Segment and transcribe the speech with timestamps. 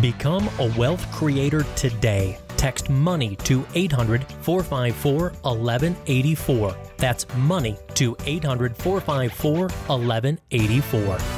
[0.00, 2.38] Become a wealth creator today.
[2.58, 6.76] Text money to 800 454 1184.
[6.98, 11.35] That's money to 800 454 1184.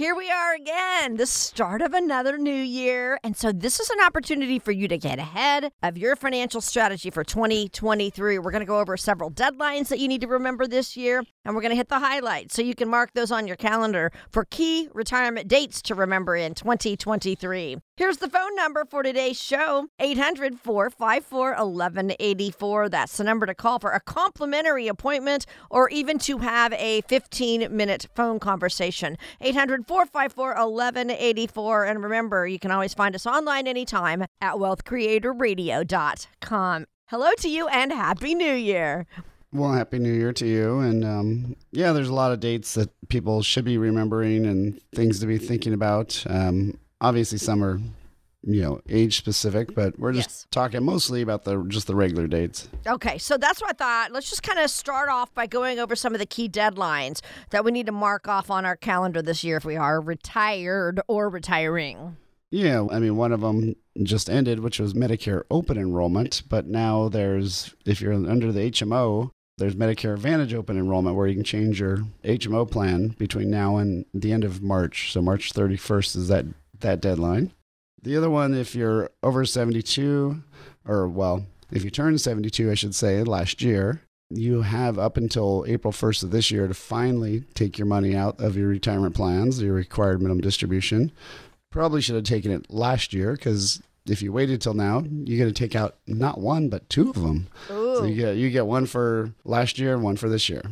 [0.00, 3.18] Here we are again, the start of another new year.
[3.22, 7.10] And so, this is an opportunity for you to get ahead of your financial strategy
[7.10, 8.38] for 2023.
[8.38, 11.54] We're going to go over several deadlines that you need to remember this year, and
[11.54, 14.46] we're going to hit the highlights so you can mark those on your calendar for
[14.46, 17.76] key retirement dates to remember in 2023.
[18.00, 22.88] Here's the phone number for today's show 800 454 1184.
[22.88, 27.76] That's the number to call for a complimentary appointment or even to have a 15
[27.76, 29.18] minute phone conversation.
[29.42, 31.84] 800 454 1184.
[31.84, 36.86] And remember, you can always find us online anytime at wealthcreatorradio.com.
[37.04, 39.06] Hello to you and Happy New Year.
[39.52, 40.78] Well, happy New Year to you.
[40.78, 45.20] And um, yeah, there's a lot of dates that people should be remembering and things
[45.20, 46.24] to be thinking about.
[46.26, 47.80] Um, obviously, some are,
[48.42, 50.46] you know, age specific, but we're just Yes.
[50.50, 52.68] talking mostly about the just the regular dates.
[52.86, 54.12] Okay, so that's what I thought.
[54.12, 57.64] Let's just kind of start off by going over some of the key deadlines that
[57.64, 61.28] we need to mark off on our calendar this year if we are retired or
[61.28, 62.16] retiring.
[62.50, 66.42] Yeah, I mean, one of them just ended, which was Medicare open enrollment.
[66.48, 71.34] But now there's, if you're under the HMO, there's Medicare Advantage open enrollment where you
[71.34, 75.12] can change your HMO plan between now and the end of March.
[75.12, 76.46] So March 31st is that
[76.80, 77.52] that deadline.
[78.02, 80.42] The other one, if you're over 72,
[80.86, 85.64] or well, if you turned 72, I should say, last year, you have up until
[85.66, 89.60] April 1st of this year to finally take your money out of your retirement plans,
[89.60, 91.12] your required minimum distribution.
[91.70, 95.52] Probably should have taken it last year because if you waited till now, you're going
[95.52, 97.48] to take out not one but two of them.
[97.68, 100.62] So you get you get one for last year and one for this year.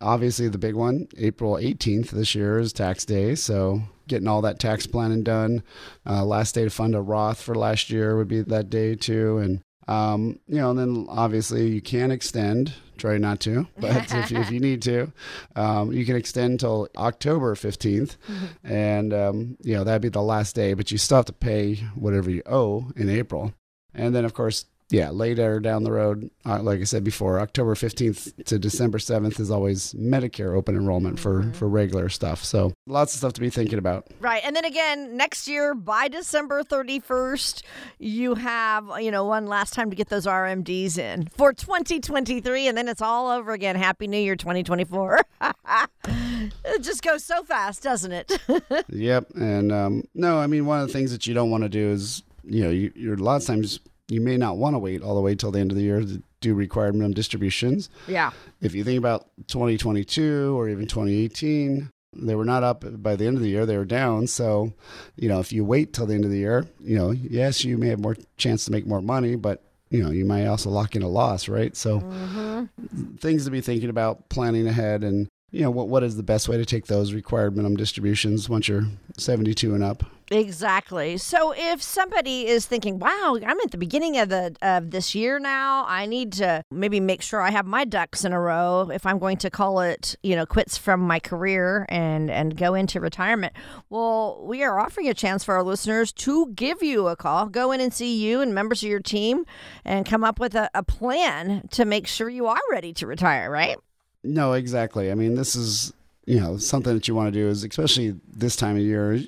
[0.00, 4.58] Obviously, the big one, April 18th this year is tax day, so getting all that
[4.58, 5.62] tax planning done.
[6.06, 9.38] Uh, last day to fund a Roth for last year would be that day too,
[9.38, 12.72] and um, you know, and then obviously you can extend.
[12.98, 15.10] Try not to, but if, you- if you need to,
[15.56, 18.16] um, you can extend till October 15th,
[18.64, 20.74] and um, you know that'd be the last day.
[20.74, 23.52] But you still have to pay whatever you owe in April,
[23.94, 27.74] and then of course yeah, later down the road, uh, like I said before, October
[27.74, 32.44] 15th to December 7th is always Medicare open enrollment for, for regular stuff.
[32.44, 34.06] So lots of stuff to be thinking about.
[34.20, 34.42] Right.
[34.44, 37.62] And then again, next year by December 31st,
[37.98, 42.68] you have, you know, one last time to get those RMDs in for 2023.
[42.68, 43.76] And then it's all over again.
[43.76, 45.20] Happy New Year 2024.
[46.04, 48.30] it just goes so fast, doesn't it?
[48.90, 49.30] yep.
[49.36, 51.88] And um, no, I mean, one of the things that you don't want to do
[51.88, 53.80] is, you know, you, you're a lot of times
[54.12, 56.00] you may not want to wait all the way till the end of the year
[56.00, 57.88] to do required minimum distributions.
[58.06, 58.30] yeah.
[58.60, 63.36] If you think about 2022 or even 2018, they were not up by the end
[63.36, 64.26] of the year; they were down.
[64.26, 64.72] So,
[65.16, 67.78] you know, if you wait till the end of the year, you know, yes, you
[67.78, 70.96] may have more chance to make more money, but you know, you might also lock
[70.96, 71.76] in a loss, right?
[71.76, 73.16] So, mm-hmm.
[73.16, 76.48] things to be thinking about, planning ahead, and you know, what what is the best
[76.48, 78.86] way to take those required minimum distributions once you're
[79.18, 80.02] 72 and up?
[80.30, 81.18] Exactly.
[81.18, 85.38] So if somebody is thinking, "Wow, I'm at the beginning of the of this year
[85.38, 85.84] now.
[85.86, 89.18] I need to maybe make sure I have my ducks in a row if I'm
[89.18, 93.52] going to call it, you know, quits from my career and and go into retirement."
[93.90, 97.70] Well, we are offering a chance for our listeners to give you a call, go
[97.70, 99.44] in and see you and members of your team,
[99.84, 103.50] and come up with a, a plan to make sure you are ready to retire.
[103.50, 103.76] Right?
[104.24, 105.10] No, exactly.
[105.10, 105.92] I mean, this is
[106.26, 109.20] you know something that you want to do is especially this time of year,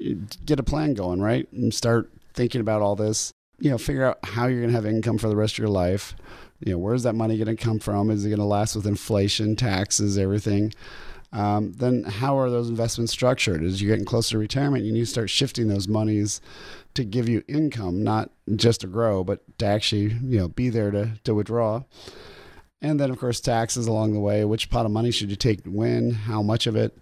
[0.47, 3.33] get a plan going, right, and start thinking about all this.
[3.61, 5.69] You know, figure out how you're going to have income for the rest of your
[5.69, 6.15] life.
[6.61, 8.11] You know, where's that money going to come from?
[8.11, 10.73] Is it going to last with inflation, taxes, everything?
[11.33, 13.63] Um, then how are those investments structured?
[13.65, 16.41] As you're getting closer to retirement, you need to start shifting those monies
[16.95, 20.91] to give you income, not just to grow, but to actually you know be there
[20.93, 21.83] to to withdraw.
[22.83, 24.45] And then, of course, taxes along the way.
[24.45, 26.11] Which pot of money should you take when?
[26.11, 26.97] How much of it?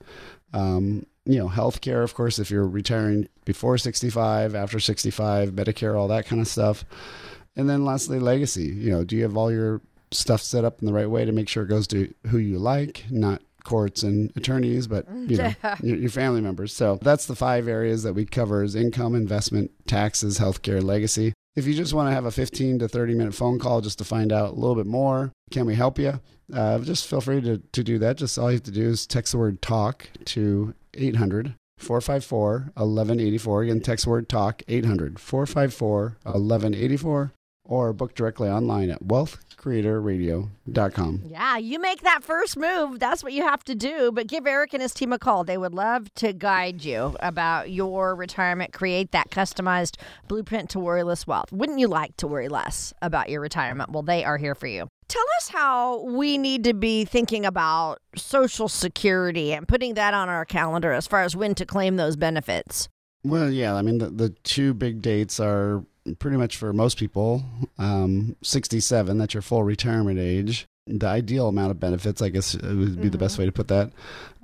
[0.53, 6.09] Um, you know, healthcare, of course, if you're retiring before 65, after 65, Medicare, all
[6.09, 6.85] that kind of stuff.
[7.57, 8.65] And then lastly, legacy.
[8.67, 9.81] You know, do you have all your
[10.11, 12.59] stuff set up in the right way to make sure it goes to who you
[12.59, 15.53] like, not courts and attorneys, but you know,
[15.83, 16.73] your, your family members.
[16.73, 21.33] So that's the five areas that we cover is income, investment, taxes, healthcare, legacy.
[21.55, 24.05] If you just want to have a 15 to 30 minute phone call just to
[24.05, 26.21] find out a little bit more, can we help you?
[26.53, 28.17] Uh, just feel free to, to do that.
[28.17, 33.63] Just all you have to do is text the word talk to 800 454 1184.
[33.63, 37.33] Again, text word talk 800 454 1184.
[37.65, 41.23] Or book directly online at wealthcreatorradio.com.
[41.27, 42.99] Yeah, you make that first move.
[42.99, 44.11] That's what you have to do.
[44.13, 45.45] But give Eric and his team a call.
[45.45, 49.97] They would love to guide you about your retirement, create that customized
[50.29, 51.53] blueprint to worryless wealth.
[51.53, 53.93] Wouldn't you like to worry less about your retirement?
[53.93, 54.89] Well, they are here for you.
[55.09, 60.31] Tell us how we need to be thinking about Social Security and putting that on
[60.31, 62.89] our calendar as far as when to claim those benefits.
[63.25, 65.85] Well, yeah, I mean, the, the two big dates are
[66.19, 67.45] pretty much for most people
[67.79, 70.67] um, 67, that's your full retirement age.
[70.87, 73.09] The ideal amount of benefits, I guess, would be mm-hmm.
[73.11, 73.93] the best way to put that.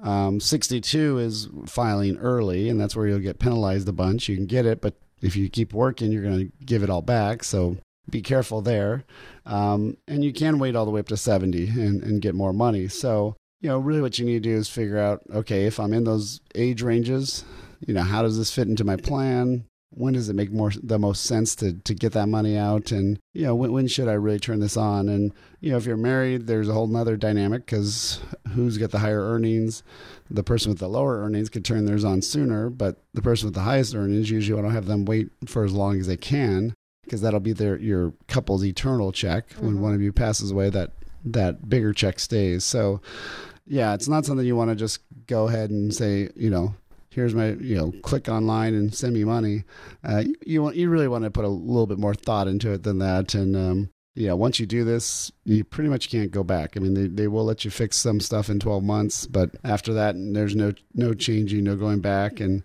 [0.03, 4.29] Um, 62 is filing early, and that's where you'll get penalized a bunch.
[4.29, 7.03] You can get it, but if you keep working, you're going to give it all
[7.03, 7.43] back.
[7.43, 7.77] So
[8.09, 9.05] be careful there.
[9.47, 12.53] Um, and you can wait all the way up to 70 and, and get more
[12.53, 12.89] money.
[12.89, 15.93] So, you know, really what you need to do is figure out okay, if I'm
[15.93, 17.45] in those age ranges,
[17.87, 19.65] you know, how does this fit into my plan?
[19.91, 22.93] When does it make more the most sense to to get that money out?
[22.93, 25.09] And you know, when, when should I really turn this on?
[25.09, 28.21] And you know, if you're married, there's a whole nother dynamic because
[28.53, 29.83] who's got the higher earnings?
[30.31, 33.55] The person with the lower earnings could turn theirs on sooner, but the person with
[33.55, 36.75] the highest earnings usually want to have them wait for as long as they can
[37.09, 39.49] because that'll be their your couple's eternal check.
[39.51, 39.67] Mm-hmm.
[39.67, 40.93] When one of you passes away, that
[41.25, 42.65] that bigger check stays.
[42.65, 43.01] So,
[43.67, 46.75] yeah, it's not something you want to just go ahead and say, you know,
[47.11, 49.65] here's my you know click online and send me money.
[50.05, 52.83] Uh, you want you really want to put a little bit more thought into it
[52.83, 53.35] than that.
[53.35, 56.77] And um, yeah once you do this you pretty much can't go back.
[56.77, 59.95] I mean they, they will let you fix some stuff in 12 months but after
[59.95, 62.41] that there's no no changing no going back.
[62.41, 62.63] And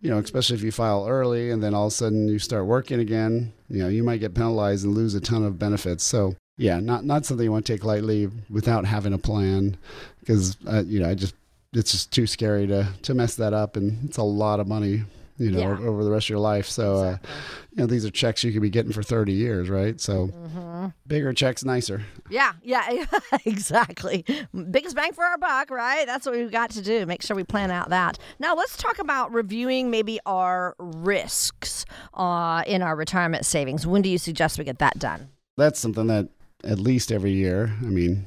[0.00, 2.66] you know especially if you file early and then all of a sudden you start
[2.66, 6.02] working again you know you might get penalized and lose a ton of benefits.
[6.04, 9.76] So yeah not not something you want to take lightly without having a plan.
[10.20, 11.34] Because uh, you know i just
[11.76, 15.02] it's just too scary to to mess that up, and it's a lot of money,
[15.38, 15.78] you know, yeah.
[15.86, 16.66] over the rest of your life.
[16.66, 17.30] So, uh, exactly.
[17.30, 17.36] uh,
[17.72, 20.00] you know, these are checks you could be getting for thirty years, right?
[20.00, 20.86] So, mm-hmm.
[21.06, 22.02] bigger checks, nicer.
[22.30, 23.04] Yeah, yeah,
[23.44, 24.24] exactly.
[24.70, 26.06] Biggest bang for our buck, right?
[26.06, 27.04] That's what we've got to do.
[27.04, 28.18] Make sure we plan out that.
[28.38, 31.84] Now, let's talk about reviewing maybe our risks
[32.14, 33.86] uh, in our retirement savings.
[33.86, 35.28] When do you suggest we get that done?
[35.58, 36.28] That's something that
[36.64, 37.74] at least every year.
[37.82, 38.24] I mean,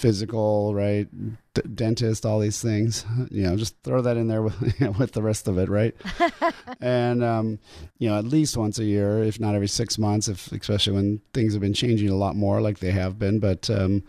[0.00, 1.06] physical, right?
[1.54, 3.04] D- dentist, all these things.
[3.30, 5.68] You know, just throw that in there with, you know, with the rest of it,
[5.68, 5.94] right?
[6.80, 7.58] and um,
[7.98, 11.20] you know, at least once a year, if not every six months, if especially when
[11.34, 13.38] things have been changing a lot more, like they have been.
[13.38, 14.02] But um,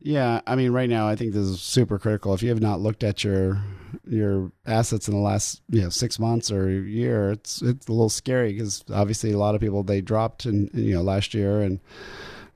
[0.00, 2.32] yeah, I mean, right now, I think this is super critical.
[2.32, 3.62] If you have not looked at your
[4.08, 8.08] your assets in the last you know six months or year, it's it's a little
[8.08, 11.80] scary because obviously a lot of people they dropped in you know last year and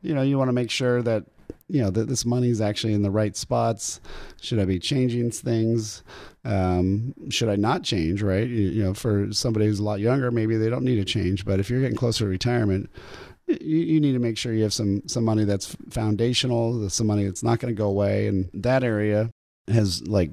[0.00, 1.24] you know you want to make sure that
[1.70, 4.00] you know that this money is actually in the right spots
[4.40, 6.02] should i be changing things
[6.44, 10.30] um, should i not change right you, you, know for somebody who's a lot younger
[10.30, 12.90] maybe they don't need to change but if you're getting closer to retirement
[13.46, 17.24] you, you need to make sure you have some some money that's foundational some money
[17.24, 19.30] that's not going to go away and that area
[19.68, 20.30] has like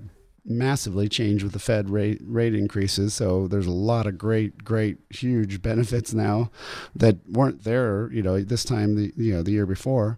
[0.48, 3.13] massively changed with the Fed rate rate increases.
[3.13, 6.50] So there's a lot of great, great, huge benefits now
[6.95, 10.18] that weren't there, you know, this time the you know the year before.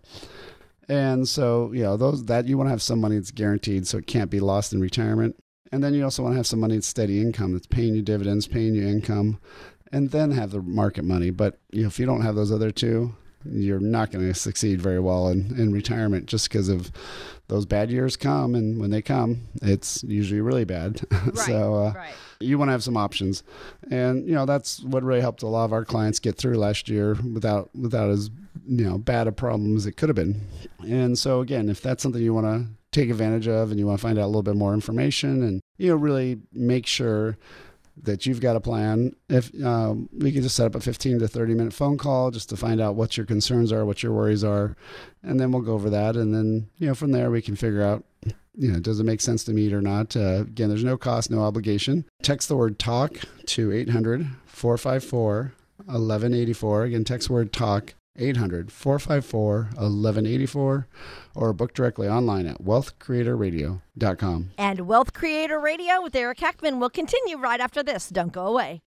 [0.90, 4.00] And so, you know, those that you want to have some money that's guaranteed so
[4.00, 5.36] it can't be lost in retirement.
[5.72, 8.02] And then you also want to have some money that's steady income that's paying you
[8.02, 9.40] dividends, paying you income,
[9.92, 11.30] and then have the market money.
[11.30, 13.14] But you know, if you don't have those other two,
[13.46, 16.92] you're not going to succeed very well in, in retirement just because of
[17.50, 18.56] those bad years come.
[18.56, 21.02] And when they come, it's usually really bad.
[21.30, 22.14] Right, so uh, right.
[22.40, 23.44] you want to have some options.
[23.92, 26.88] And, you know, that's what really helped a lot of our clients get through last
[26.88, 28.32] year without, without as,
[28.66, 30.42] you know, bad a problem as it could have been.
[30.88, 34.00] And so, again, if that's something you want to take advantage of and you want
[34.00, 37.38] to find out a little bit more information and, you know, really make sure
[38.04, 39.16] that you've got a plan.
[39.28, 42.50] If um, we can just set up a 15 to 30 minute phone call just
[42.50, 44.76] to find out what your concerns are, what your worries are,
[45.24, 46.16] and then we'll go over that.
[46.16, 48.04] And then, you know, from there we can figure out,
[48.56, 50.16] you know, does it make sense to meet or not?
[50.16, 52.06] Uh, again, there's no cost, no obligation.
[52.22, 55.54] Text the word talk to 800 454
[55.86, 56.84] 1184.
[56.84, 60.88] Again, text word talk 800 454 1184
[61.36, 64.52] or book directly online at wealthcreatorradio.com.
[64.58, 68.10] And Wealth Creator Radio with Eric Heckman will continue right after this.
[68.10, 68.82] Don't go away.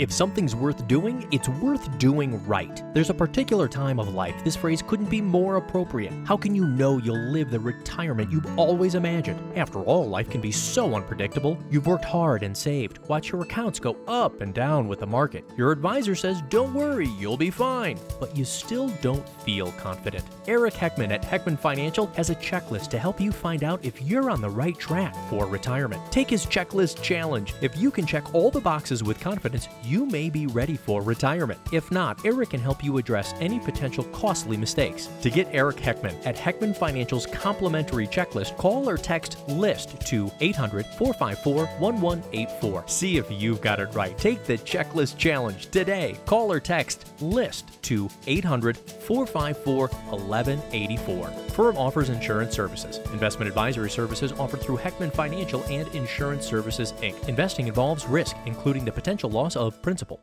[0.00, 2.82] If something's worth doing, it's worth doing right.
[2.94, 6.10] There's a particular time of life this phrase couldn't be more appropriate.
[6.24, 9.38] How can you know you'll live the retirement you've always imagined?
[9.58, 11.58] After all, life can be so unpredictable.
[11.70, 13.06] You've worked hard and saved.
[13.08, 15.44] Watch your accounts go up and down with the market.
[15.58, 17.98] Your advisor says, don't worry, you'll be fine.
[18.18, 20.24] But you still don't feel confident.
[20.48, 24.30] Eric Heckman at Heckman Financial has a checklist to help you find out if you're
[24.30, 26.00] on the right track for retirement.
[26.10, 27.52] Take his checklist challenge.
[27.60, 31.60] If you can check all the boxes with confidence, you may be ready for retirement.
[31.72, 35.08] If not, Eric can help you address any potential costly mistakes.
[35.22, 40.86] To get Eric Heckman at Heckman Financial's complimentary checklist, call or text LIST to 800
[40.86, 42.84] 454 1184.
[42.86, 44.16] See if you've got it right.
[44.18, 46.16] Take the checklist challenge today.
[46.26, 51.49] Call or text LIST to 800 454 1184.
[51.60, 53.00] Firm offers insurance services.
[53.12, 57.28] Investment advisory services offered through Heckman Financial and Insurance Services, Inc.
[57.28, 60.22] Investing involves risk, including the potential loss of principal.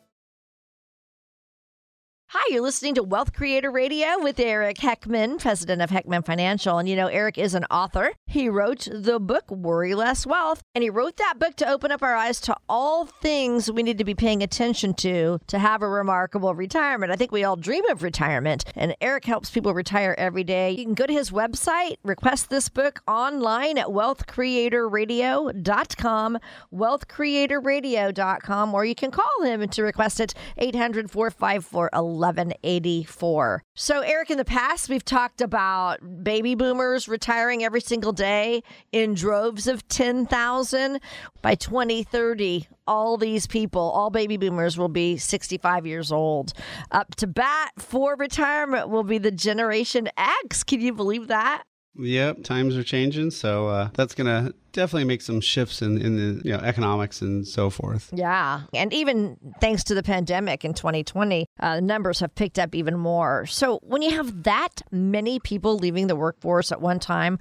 [2.32, 6.78] Hi, you're listening to Wealth Creator Radio with Eric Heckman, president of Heckman Financial.
[6.78, 8.12] And you know, Eric is an author.
[8.26, 12.04] He wrote the book Worry Less Wealth, and he wrote that book to open up
[12.04, 15.88] our eyes to all things we need to be paying attention to to have a
[15.88, 17.14] remarkable retirement.
[17.14, 20.72] I think we all dream of retirement, and Eric helps people retire every day.
[20.72, 26.38] You can go to his website, request this book online at wealthcreatorradio.com,
[26.74, 33.64] wealthcreatorradio.com, or you can call him to request it 800 454 1184.
[33.76, 39.14] So, Eric, in the past, we've talked about baby boomers retiring every single day in
[39.14, 41.00] droves of 10,000.
[41.42, 46.54] By 2030, all these people, all baby boomers, will be 65 years old.
[46.92, 50.64] Up to bat for retirement will be the Generation X.
[50.64, 51.64] Can you believe that?
[51.98, 56.42] Yep, times are changing, so uh, that's gonna definitely make some shifts in, in the
[56.46, 58.10] you know economics and so forth.
[58.14, 62.98] Yeah, and even thanks to the pandemic in 2020, uh, numbers have picked up even
[62.98, 63.46] more.
[63.48, 67.40] So when you have that many people leaving the workforce at one time,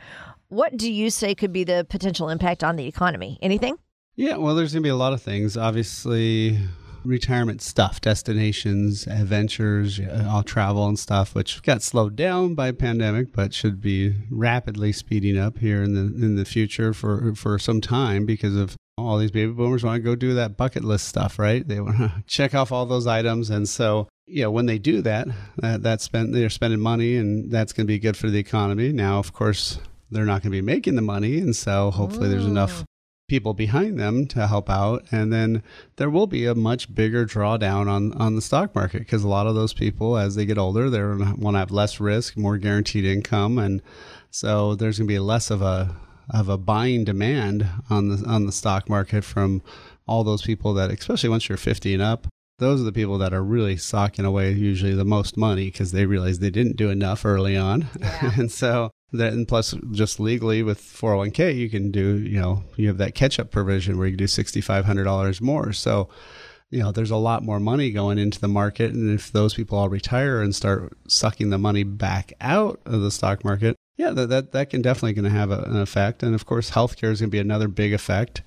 [0.49, 3.39] what do you say could be the potential impact on the economy?
[3.43, 3.77] Anything?
[4.15, 5.57] Yeah, well, there's gonna be a lot of things.
[5.57, 6.59] Obviously,
[7.07, 13.33] retirement stuff, destinations, adventures, uh, all travel and stuff, which got slowed down by pandemic,
[13.33, 17.81] but should be rapidly speeding up here in the in the future for for some
[17.81, 21.39] time because of all these baby boomers want to go do that bucket list stuff,
[21.39, 21.67] right?
[21.67, 25.03] They want to check off all those items, and so you know when they do
[25.03, 28.39] that, that that's spent they're spending money, and that's going to be good for the
[28.39, 28.93] economy.
[28.93, 29.79] Now, of course,
[30.11, 32.85] they're not going to be making the money, and so hopefully there's enough
[33.29, 35.63] people behind them to help out and then
[35.97, 39.49] there will be a much bigger drawdown on on the stock market because a lot
[39.49, 43.05] of those people as they get older they want to have less risk more guaranteed
[43.05, 43.83] income and
[44.31, 45.97] so there's going to be less of a
[46.31, 49.61] of a buying demand on the on the stock market from
[50.07, 52.29] all those people that especially once you're 50 and up
[52.59, 56.07] those are the people that are really socking away usually the most money because they
[56.07, 58.33] realize they didn't do enough early on Yeah.
[58.39, 62.89] and so that and plus just legally with 401k you can do you know you
[62.89, 65.73] have that catch up provision where you can do $6500 more.
[65.73, 66.09] So
[66.71, 68.93] you know there's a lot more money going into the market.
[68.93, 73.11] And if those people all retire and start sucking the money back out of the
[73.11, 76.23] stock market yeah that that, that can definitely going to have a, an effect.
[76.23, 78.43] And of course healthcare is going to be another big effect.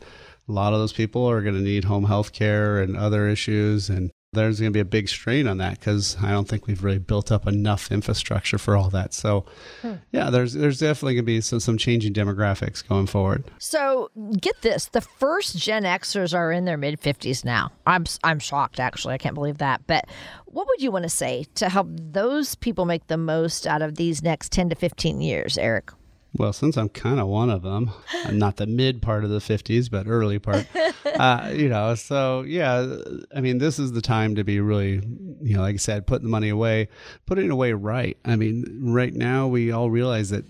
[0.47, 3.87] A lot of those people are going to need home health care and other issues.
[3.87, 6.83] And there's going to be a big strain on that because I don't think we've
[6.83, 9.13] really built up enough infrastructure for all that.
[9.13, 9.45] So,
[9.81, 9.93] hmm.
[10.11, 13.45] yeah, there's there's definitely going to be some, some changing demographics going forward.
[13.57, 17.71] So get this: the first Gen Xers are in their mid 50s now.
[17.87, 19.15] I'm I'm shocked, actually.
[19.15, 19.81] I can't believe that.
[19.87, 20.05] But
[20.45, 23.95] what would you want to say to help those people make the most out of
[23.95, 25.91] these next 10 to 15 years, Eric?
[26.37, 27.91] Well, since I'm kind of one of them,
[28.25, 30.67] I'm not the mid part of the 50s, but early part,
[31.05, 32.97] uh, you know, so yeah,
[33.35, 35.01] I mean, this is the time to be really,
[35.41, 36.89] you know, like I said, putting the money away,
[37.25, 38.17] putting it away right.
[38.23, 40.45] I mean, right now we all realize that,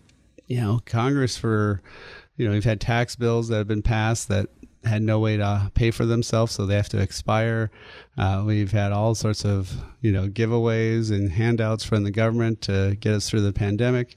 [0.48, 1.82] you know, Congress for,
[2.36, 4.50] you know, we've had tax bills that have been passed that
[4.84, 7.70] had no way to pay for themselves, so they have to expire.
[8.18, 12.96] Uh, we've had all sorts of, you know, giveaways and handouts from the government to
[13.00, 14.16] get us through the pandemic.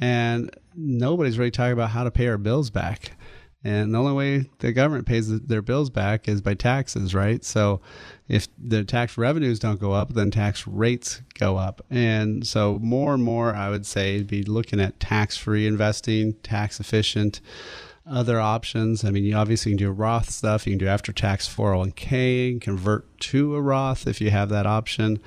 [0.00, 3.12] And nobody's really talking about how to pay our bills back.
[3.62, 7.44] And the only way the government pays their bills back is by taxes, right?
[7.44, 7.82] So
[8.26, 11.84] if the tax revenues don't go up, then tax rates go up.
[11.90, 16.80] And so more and more, I would say, be looking at tax free investing, tax
[16.80, 17.42] efficient,
[18.06, 19.04] other options.
[19.04, 20.66] I mean, you obviously can do Roth stuff.
[20.66, 25.20] You can do after tax 401k, convert to a Roth if you have that option.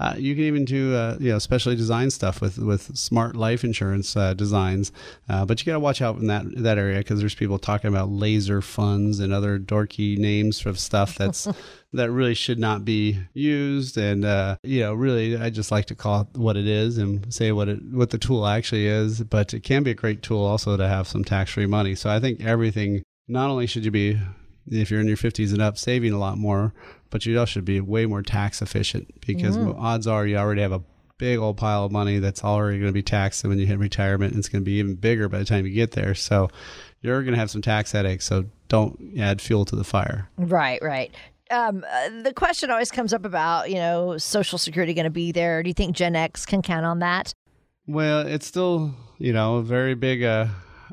[0.00, 3.62] Uh, you can even do uh, you know specially designed stuff with with smart life
[3.62, 4.90] insurance uh, designs,
[5.28, 7.88] uh, but you got to watch out in that that area because there's people talking
[7.88, 11.46] about laser funds and other dorky names of stuff that's
[11.92, 13.96] that really should not be used.
[13.96, 17.32] And uh, you know, really, I just like to call it what it is and
[17.32, 19.22] say what it what the tool actually is.
[19.22, 21.94] But it can be a great tool also to have some tax free money.
[21.94, 23.02] So I think everything.
[23.26, 24.20] Not only should you be
[24.70, 26.72] if you're in your 50s and up saving a lot more
[27.10, 30.72] but you also should be way more tax efficient because odds are you already have
[30.72, 30.82] a
[31.18, 33.78] big old pile of money that's already going to be taxed and when you hit
[33.78, 36.48] retirement and it's going to be even bigger by the time you get there so
[37.02, 40.82] you're going to have some tax headaches so don't add fuel to the fire Right,
[40.82, 41.14] right.
[41.50, 45.30] Um, uh, the question always comes up about, you know, Social Security going to be
[45.30, 45.62] there.
[45.62, 47.34] Do you think Gen X can count on that?
[47.86, 50.46] Well, it's still, you know, a very big uh,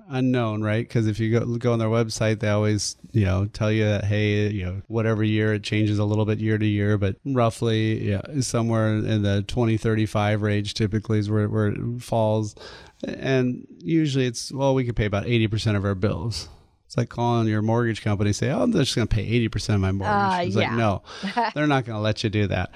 [0.09, 0.87] unknown, right?
[0.87, 4.05] Because if you go go on their website, they always, you know, tell you that
[4.05, 8.09] hey, you know, whatever year it changes a little bit year to year, but roughly,
[8.09, 12.55] yeah, somewhere in the 2035 range typically is where where it falls,
[13.03, 16.49] and usually it's well, we can pay about 80 percent of our bills.
[16.85, 19.47] It's like calling your mortgage company, and say, "Oh, I'm just going to pay 80
[19.47, 20.67] percent of my mortgage." Uh, it's yeah.
[20.67, 21.03] like, no,
[21.55, 22.71] they're not going to let you do that.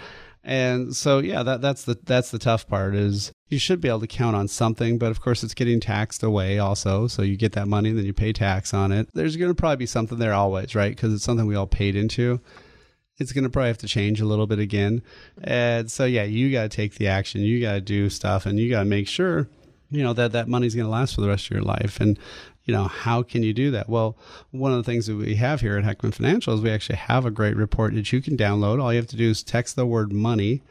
[0.47, 4.01] And so, yeah, that that's the that's the tough part is you should be able
[4.01, 7.07] to count on something, but of course it's getting taxed away also.
[7.07, 9.09] So you get that money, then you pay tax on it.
[9.15, 10.95] There's going to probably be something there always, right?
[10.95, 12.39] Because it's something we all paid into.
[13.17, 15.01] It's going to probably have to change a little bit again.
[15.41, 17.41] And so, yeah, you got to take the action.
[17.41, 19.47] You got to do stuff, and you got to make sure,
[19.89, 21.99] you know, that that money's going to last for the rest of your life.
[21.99, 22.19] And
[22.65, 23.87] you know, how can you do that?
[23.87, 24.17] Well,
[24.51, 27.25] one of the things that we have here at Heckman Financial is we actually have
[27.25, 28.81] a great report that you can download.
[28.81, 30.61] All you have to do is text the word money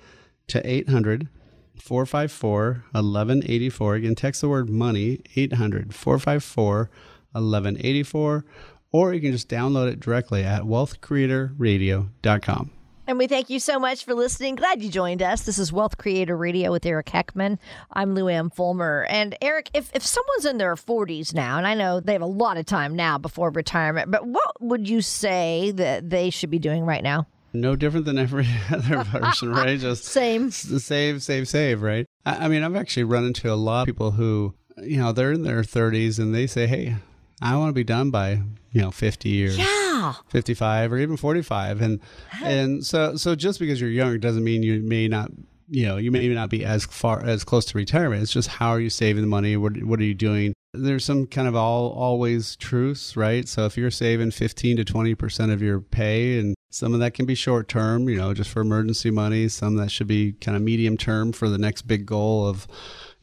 [0.48, 1.28] to 800
[1.76, 3.94] 454 1184.
[3.94, 6.90] Again, text the word money 800 454
[7.32, 8.44] 1184,
[8.92, 12.70] or you can just download it directly at wealthcreatorradio.com.
[13.06, 14.54] And we thank you so much for listening.
[14.54, 15.42] Glad you joined us.
[15.42, 17.58] This is Wealth Creator Radio with Eric Heckman.
[17.92, 19.06] I'm Lou Ann Fulmer.
[19.10, 22.26] And Eric, if, if someone's in their 40s now, and I know they have a
[22.26, 26.58] lot of time now before retirement, but what would you say that they should be
[26.58, 27.26] doing right now?
[27.52, 29.78] No different than every other person, right?
[29.78, 30.50] Just Same.
[30.50, 32.06] save, save, save, right?
[32.24, 35.32] I, I mean, I've actually run into a lot of people who, you know, they're
[35.32, 36.96] in their 30s and they say, hey,
[37.42, 38.40] I want to be done by,
[38.72, 39.58] you know, 50 years.
[39.58, 39.83] Yeah.
[40.28, 42.00] 55 or even 45 and
[42.42, 45.30] and so so just because you're young doesn't mean you may not
[45.68, 48.22] you know you may not be as far as close to retirement.
[48.22, 49.56] It's just how are you saving the money?
[49.56, 50.52] What what are you doing?
[50.72, 53.48] There's some kind of all always truths right?
[53.48, 57.14] So if you're saving 15 to 20 percent of your pay and some of that
[57.14, 60.56] can be short term you know just for emergency money some that should be kind
[60.56, 62.66] of medium term for the next big goal of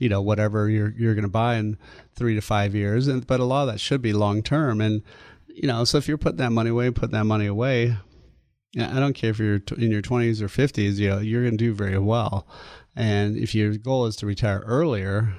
[0.02, 1.78] you know whatever you're you're going to buy in
[2.16, 3.08] 3 to 5 years.
[3.08, 4.82] And but a lot of that should be long term.
[4.82, 5.04] And
[5.62, 7.96] you know, so if you're putting that money away, put that money away.
[8.76, 11.64] I don't care if you're in your 20s or 50s, you know, you're going to
[11.64, 12.48] do very well.
[12.96, 15.36] And if your goal is to retire earlier,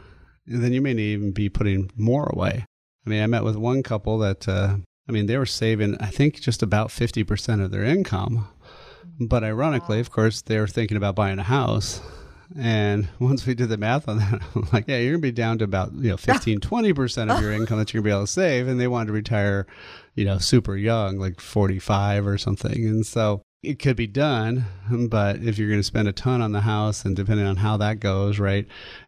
[0.47, 2.65] then you may not even be putting more away.
[3.05, 4.77] I mean, I met with one couple that, uh,
[5.09, 8.47] I mean, they were saving, I think, just about 50% of their income.
[9.19, 12.01] But ironically, of course, they were thinking about buying a house.
[12.59, 15.33] And once we did the math on that, I'm like, yeah, you're going to be
[15.33, 18.17] down to about, you know, 15, 20% of your income that you're going to be
[18.17, 18.69] able to save.
[18.69, 19.67] And they wanted to retire,
[20.15, 22.87] you know, super young, like 45 or something.
[22.87, 24.65] And so it could be done,
[25.09, 27.77] but if you're going to spend a ton on the house and depending on how
[27.77, 28.67] that goes, right,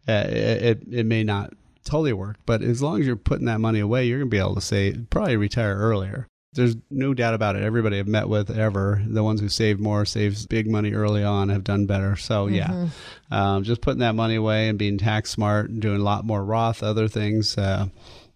[0.09, 1.53] uh, it, it may not
[1.85, 2.37] totally work.
[2.47, 4.61] But as long as you're putting that money away, you're going to be able to
[4.61, 6.29] say, probably retire earlier.
[6.55, 7.63] There's no doubt about it.
[7.63, 11.49] Everybody I've met with ever, the ones who save more, saves big money early on,
[11.49, 12.17] have done better.
[12.17, 12.89] So yeah,
[13.31, 16.45] um, just putting that money away and being tax smart and doing a lot more
[16.45, 17.87] Roth, other things, uh,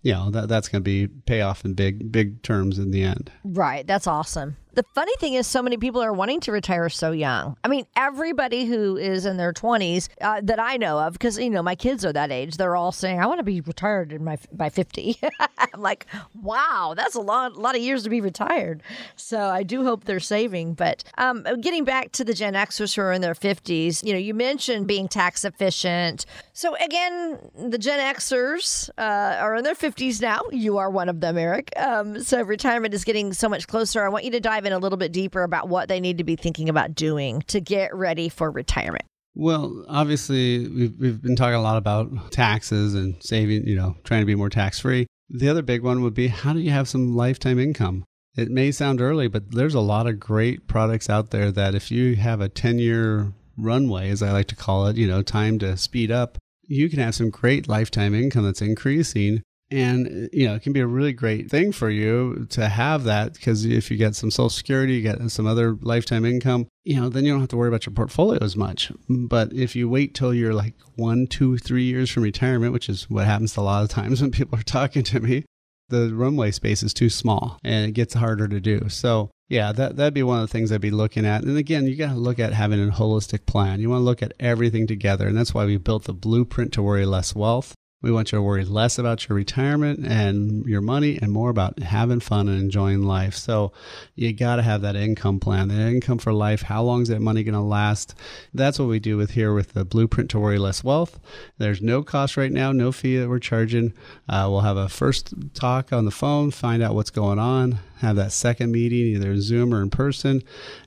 [0.03, 3.31] you know, that that's going to be payoff in big big terms in the end.
[3.45, 3.87] Right.
[3.87, 4.57] That's awesome.
[4.79, 7.57] The funny thing is, so many people are wanting to retire so young.
[7.65, 11.51] I mean, everybody who is in their 20s uh, that I know of, because, you
[11.51, 14.23] know, my kids are that age, they're all saying, I want to be retired in
[14.23, 15.19] my by 50.
[15.59, 16.07] I'm like,
[16.41, 18.85] wow, that's a lot, lot of years to be retired.
[19.17, 20.75] So I do hope they're saving.
[20.75, 24.19] But um, getting back to the Gen Xers who are in their 50s, you know,
[24.21, 26.25] you mentioned being tax efficient.
[26.53, 30.43] So again, the Gen Xers uh, are in their 50s now.
[30.53, 31.73] You are one of them, Eric.
[31.77, 34.05] Um, so retirement is getting so much closer.
[34.05, 36.25] I want you to dive in a little bit deeper about what they need to
[36.25, 39.05] be thinking about doing to get ready for retirement.
[39.35, 44.21] Well, obviously, we've, we've been talking a lot about taxes and saving, you know, trying
[44.21, 45.07] to be more tax free.
[45.31, 48.05] The other big one would be how do you have some lifetime income?
[48.37, 51.91] It may sound early, but there's a lot of great products out there that if
[51.91, 55.59] you have a 10 year runway, as I like to call it, you know, time
[55.61, 59.43] to speed up, you can have some great lifetime income that's increasing.
[59.71, 63.35] And, you know, it can be a really great thing for you to have that
[63.35, 67.11] because if you get some social security, you get some other lifetime income, you know,
[67.11, 68.91] then you don't have to worry about your portfolio as much.
[69.09, 73.11] But if you wait till you're like one, two, three years from retirement, which is
[73.11, 75.45] what happens a lot of times when people are talking to me,
[75.91, 78.89] the runway space is too small and it gets harder to do.
[78.89, 81.43] So, yeah, that, that'd be one of the things I'd be looking at.
[81.43, 83.81] And again, you got to look at having a holistic plan.
[83.81, 85.27] You want to look at everything together.
[85.27, 87.75] And that's why we built the blueprint to worry less wealth.
[88.01, 91.81] We want you to worry less about your retirement and your money and more about
[91.81, 93.35] having fun and enjoying life.
[93.35, 93.73] So
[94.15, 96.63] you got to have that income plan, the income for life.
[96.63, 98.15] How long is that money going to last?
[98.55, 101.19] That's what we do with here with the blueprint to worry less wealth.
[101.59, 103.93] There's no cost right now, no fee that we're charging.
[104.29, 108.15] Uh, we'll have a first talk on the phone, find out what's going on, have
[108.15, 110.45] that second meeting, either Zoom or in person,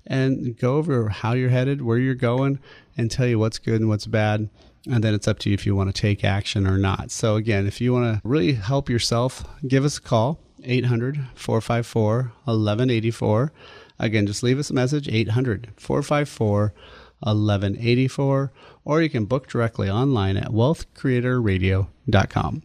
[0.07, 2.59] and go over how you're headed, where you're going,
[2.95, 4.49] and tell you what's good and what's bad
[4.89, 7.11] and then it's up to you if you want to take action or not.
[7.11, 12.31] So, again, if you want to really help yourself, give us a call 800 454
[12.45, 13.51] 1184.
[13.99, 16.73] Again, just leave us a message 800 454
[17.19, 18.51] 1184,
[18.83, 22.63] or you can book directly online at wealthcreatorradio.com.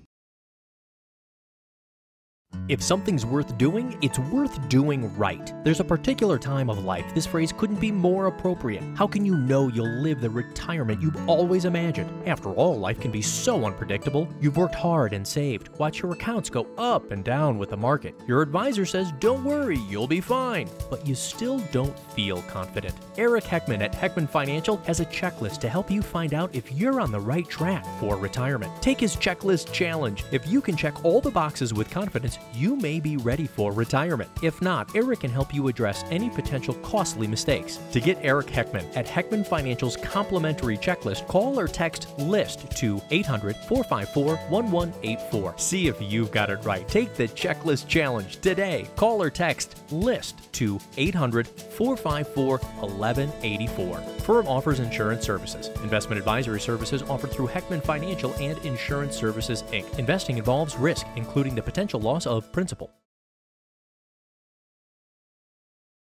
[2.69, 5.53] If something's worth doing, it's worth doing right.
[5.65, 8.83] There's a particular time of life this phrase couldn't be more appropriate.
[8.97, 12.11] How can you know you'll live the retirement you've always imagined?
[12.27, 14.29] After all, life can be so unpredictable.
[14.41, 15.69] You've worked hard and saved.
[15.79, 18.15] Watch your accounts go up and down with the market.
[18.27, 20.69] Your advisor says, don't worry, you'll be fine.
[20.91, 22.95] But you still don't feel confident.
[23.17, 27.01] Eric Heckman at Heckman Financial has a checklist to help you find out if you're
[27.01, 28.73] on the right track for retirement.
[28.83, 30.25] Take his checklist challenge.
[30.33, 34.31] If you can check all the boxes with confidence, you may be ready for retirement.
[34.43, 37.79] If not, Eric can help you address any potential costly mistakes.
[37.93, 43.57] To get Eric Heckman at Heckman Financial's complimentary checklist, call or text LIST to 800
[43.57, 45.55] 454 1184.
[45.59, 46.87] See if you've got it right.
[46.89, 48.89] Take the checklist challenge today.
[48.97, 53.99] Call or text LIST to 800 454 1184.
[54.27, 55.69] Firm offers insurance services.
[55.83, 59.99] Investment advisory services offered through Heckman Financial and Insurance Services Inc.
[59.99, 62.91] Investing involves risk, including the potential loss of principal.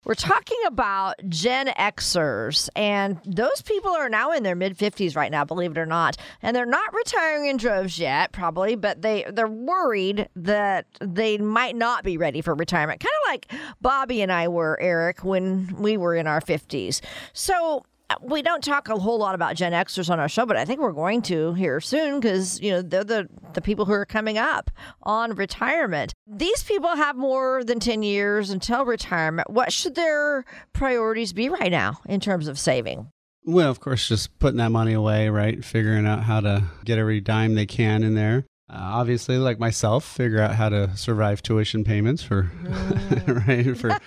[0.05, 5.31] We're talking about Gen Xers, and those people are now in their mid 50s right
[5.31, 6.17] now, believe it or not.
[6.41, 11.77] And they're not retiring in droves yet, probably, but they, they're worried that they might
[11.77, 12.99] not be ready for retirement.
[12.99, 16.99] Kind of like Bobby and I were, Eric, when we were in our 50s.
[17.31, 17.85] So
[18.21, 20.79] we don't talk a whole lot about Gen Xers on our show, but I think
[20.79, 24.37] we're going to here soon because you know they're the the people who are coming
[24.37, 24.71] up
[25.03, 26.13] on retirement.
[26.27, 29.49] These people have more than ten years until retirement.
[29.49, 33.09] What should their priorities be right now in terms of saving?
[33.45, 35.63] Well, of course, just putting that money away, right?
[35.63, 38.45] Figuring out how to get every dime they can in there.
[38.73, 43.47] Uh, obviously, like myself, figure out how to survive tuition payments for mm.
[43.47, 43.99] right for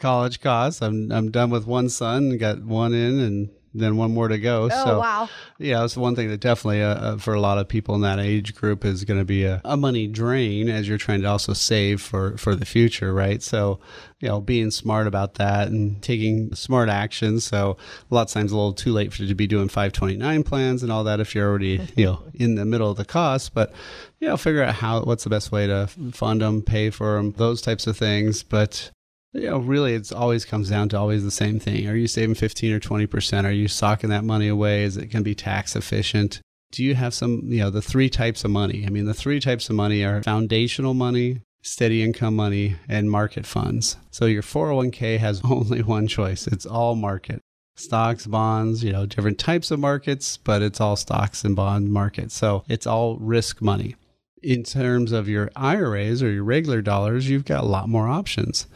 [0.00, 0.80] college costs.
[0.80, 4.68] I'm I'm done with one son, got one in, and then one more to go.
[4.72, 5.28] Oh, so, wow.
[5.58, 8.20] Yeah, that's one thing that definitely uh, uh, for a lot of people in that
[8.20, 11.52] age group is going to be a, a, money drain as you're trying to also
[11.52, 13.42] save for, for the future, right?
[13.42, 13.80] So,
[14.20, 17.42] you know, being smart about that and taking smart actions.
[17.44, 17.76] So,
[18.10, 20.82] a lot of times a little too late for you to be doing 529 plans
[20.84, 23.54] and all that if you're already, you know, in the middle of the cost.
[23.54, 23.72] But,
[24.20, 27.32] you know, figure out how, what's the best way to fund them, pay for them,
[27.32, 28.44] those types of things.
[28.44, 28.92] But,
[29.34, 31.88] you know, really, it's always comes down to always the same thing.
[31.88, 33.44] Are you saving 15 or 20%?
[33.44, 34.84] Are you socking that money away?
[34.84, 36.40] Is it going to be tax efficient?
[36.70, 38.84] Do you have some, you know, the three types of money?
[38.86, 43.44] I mean, the three types of money are foundational money, steady income money, and market
[43.44, 43.96] funds.
[44.12, 47.40] So your 401k has only one choice it's all market.
[47.76, 52.36] Stocks, bonds, you know, different types of markets, but it's all stocks and bond markets.
[52.36, 53.96] So it's all risk money.
[54.44, 58.68] In terms of your IRAs or your regular dollars, you've got a lot more options.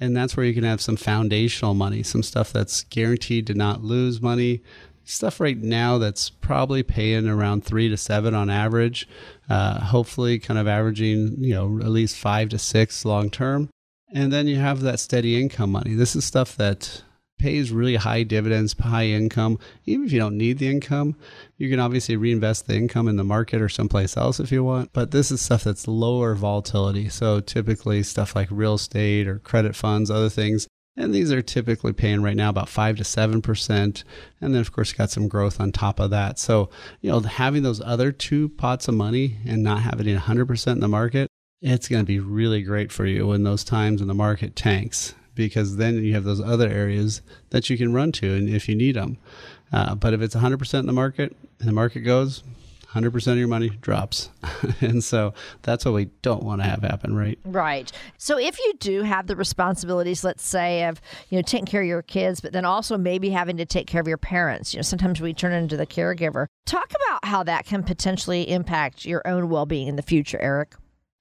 [0.00, 3.82] And that's where you can have some foundational money, some stuff that's guaranteed to not
[3.82, 4.62] lose money.
[5.04, 9.06] Stuff right now that's probably paying around three to seven on average,
[9.48, 13.68] uh, hopefully, kind of averaging, you know, at least five to six long term.
[14.12, 15.94] And then you have that steady income money.
[15.94, 17.02] This is stuff that
[17.44, 19.58] pays really high dividends, high income.
[19.84, 21.14] Even if you don't need the income,
[21.58, 24.94] you can obviously reinvest the income in the market or someplace else if you want.
[24.94, 27.10] But this is stuff that's lower volatility.
[27.10, 30.66] So typically stuff like real estate or credit funds, other things.
[30.96, 34.04] And these are typically paying right now about five to seven percent,
[34.40, 36.38] and then of course got some growth on top of that.
[36.38, 36.70] So
[37.02, 40.76] you know having those other two pots of money and not having it 100 percent
[40.76, 41.28] in the market,
[41.60, 45.14] it's going to be really great for you in those times when the market tanks
[45.34, 48.74] because then you have those other areas that you can run to and if you
[48.74, 49.18] need them.
[49.72, 52.42] Uh, but if it's 100% in the market and the market goes,
[52.94, 54.30] 100% of your money drops.
[54.80, 57.38] and so that's what we don't want to have happen, right?
[57.44, 57.90] Right.
[58.18, 61.88] So if you do have the responsibilities, let's say, of, you know, taking care of
[61.88, 64.82] your kids, but then also maybe having to take care of your parents, you know,
[64.82, 66.46] sometimes we turn into the caregiver.
[66.66, 70.74] Talk about how that can potentially impact your own well being in the future, Eric.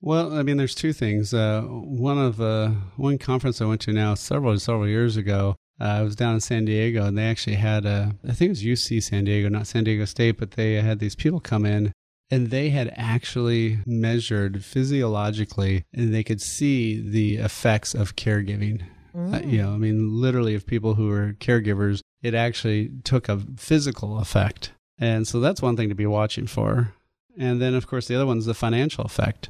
[0.06, 1.34] Well, I mean, there's two things.
[1.34, 5.56] Uh, one of uh, one conference I went to now several several years ago.
[5.80, 8.50] Uh, I was down in San Diego, and they actually had a, I think it
[8.50, 11.94] was UC San Diego, not San Diego State, but they had these people come in
[12.30, 18.84] and they had actually measured physiologically and they could see the effects of caregiving.
[19.16, 23.40] Uh, you know, I mean, literally, of people who are caregivers, it actually took a
[23.56, 24.74] physical effect.
[24.98, 26.94] And so that's one thing to be watching for.
[27.38, 29.50] And then, of course, the other one's the financial effect.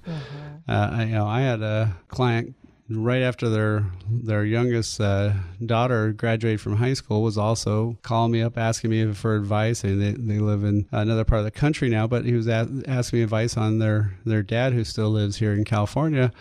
[0.67, 2.55] Uh, I, you know, I had a client
[2.89, 5.33] right after their their youngest uh,
[5.65, 9.83] daughter graduated from high school was also calling me up asking me for advice.
[9.83, 12.83] And they, they live in another part of the country now but he was a-
[12.87, 16.31] asking me advice on their their dad who still lives here in California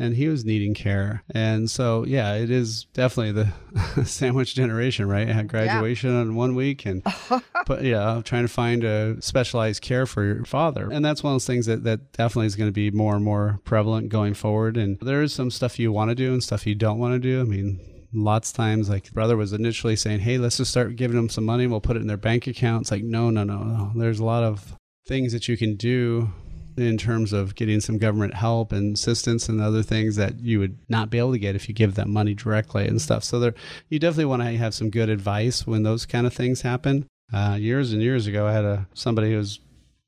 [0.00, 1.22] and he was needing care.
[1.32, 5.28] And so yeah it is definitely the sandwich generation right?
[5.28, 7.04] I had graduation on one week and
[7.66, 10.88] but yeah trying to find a specialized care for your father.
[10.90, 13.24] And that's one of those things that, that definitely is going to be more and
[13.24, 14.76] more prevalent going forward.
[14.76, 17.18] And there is some stuff you want to do and stuff you don't want to
[17.20, 17.40] do.
[17.40, 17.80] I mean
[18.12, 21.44] lots of times like brother was initially saying hey let's just start giving them some
[21.44, 22.82] money we'll put it in their bank account.
[22.82, 23.92] It's like no no no no.
[23.94, 24.74] There's a lot of
[25.06, 26.32] things that you can do
[26.76, 30.78] in terms of getting some government help and assistance and other things that you would
[30.88, 33.24] not be able to get if you give that money directly and stuff.
[33.24, 33.54] So there,
[33.88, 37.06] you definitely want to have some good advice when those kind of things happen.
[37.32, 39.60] Uh, years and years ago, I had a somebody who was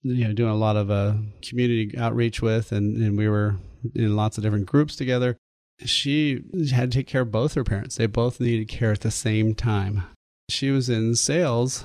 [0.03, 3.57] you know doing a lot of uh, community outreach with, and, and we were
[3.95, 5.37] in lots of different groups together.
[5.85, 7.97] She had to take care of both her parents.
[7.97, 10.05] They both needed care at the same time.
[10.49, 11.85] She was in sales,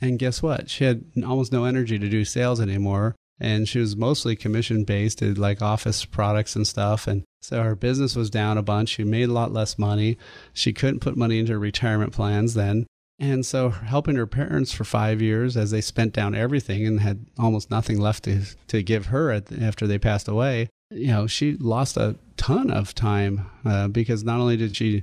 [0.00, 0.70] and guess what?
[0.70, 5.18] She had almost no energy to do sales anymore and she was mostly commission based
[5.18, 7.06] did like office products and stuff.
[7.06, 8.90] And so her business was down a bunch.
[8.90, 10.18] She made a lot less money.
[10.52, 12.86] She couldn't put money into retirement plans then.
[13.20, 17.26] And so helping her parents for five years as they spent down everything and had
[17.38, 21.56] almost nothing left to, to give her at, after they passed away you know she
[21.56, 25.02] lost a ton of time uh, because not only did she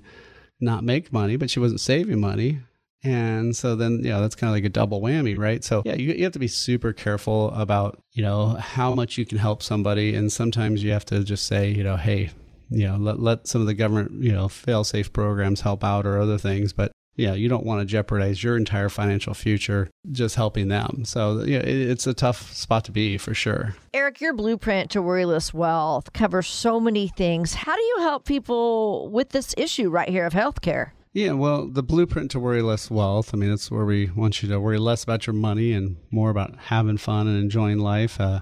[0.59, 2.59] not make money but she wasn't saving money
[3.03, 5.63] and so then, you know, that's kind of like a double whammy, right?
[5.63, 9.25] So, yeah, you, you have to be super careful about, you know, how much you
[9.25, 10.15] can help somebody.
[10.15, 12.31] And sometimes you have to just say, you know, hey,
[12.69, 16.07] you know, let, let some of the government, you know, fail safe programs help out
[16.07, 16.73] or other things.
[16.73, 21.05] But, yeah, you don't want to jeopardize your entire financial future just helping them.
[21.05, 23.75] So, yeah, it, it's a tough spot to be for sure.
[23.93, 27.53] Eric, your blueprint to worryless wealth covers so many things.
[27.53, 30.91] How do you help people with this issue right here of healthcare?
[31.15, 33.33] Yeah, well, the blueprint to worry less wealth.
[33.33, 36.29] I mean, it's where we want you to worry less about your money and more
[36.29, 38.19] about having fun and enjoying life.
[38.19, 38.41] Uh,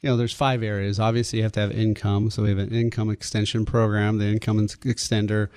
[0.00, 0.98] you know, there's five areas.
[0.98, 2.30] Obviously, you have to have income.
[2.30, 5.50] So we have an income extension program, the income extender.